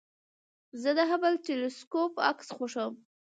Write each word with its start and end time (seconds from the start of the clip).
زه 0.81 0.89
د 0.97 0.99
هبل 1.11 1.33
ټېلسکوپ 1.45 2.13
عکس 2.29 2.47
خوښوم. 2.55 2.93